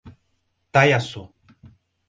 [0.73, 1.23] Taiaçu